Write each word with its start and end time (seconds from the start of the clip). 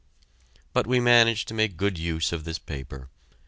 But 0.73 0.87
we 0.87 0.99
managed 0.99 1.47
to 1.49 1.53
make 1.53 1.77
good 1.77 1.99
use 1.99 2.31
of 2.31 2.43
this 2.43 2.57
paper. 2.57 3.07